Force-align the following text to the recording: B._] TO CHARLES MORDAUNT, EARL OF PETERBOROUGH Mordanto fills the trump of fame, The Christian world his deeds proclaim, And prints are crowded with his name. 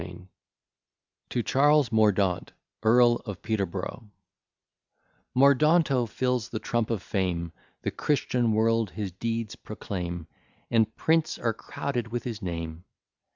B._] 0.01 0.27
TO 1.29 1.43
CHARLES 1.43 1.91
MORDAUNT, 1.91 2.53
EARL 2.83 3.17
OF 3.17 3.39
PETERBOROUGH 3.43 4.09
Mordanto 5.35 6.09
fills 6.09 6.49
the 6.49 6.57
trump 6.57 6.89
of 6.89 7.03
fame, 7.03 7.51
The 7.83 7.91
Christian 7.91 8.51
world 8.53 8.89
his 8.89 9.11
deeds 9.11 9.55
proclaim, 9.55 10.25
And 10.71 10.95
prints 10.95 11.37
are 11.37 11.53
crowded 11.53 12.07
with 12.07 12.23
his 12.23 12.41
name. 12.41 12.83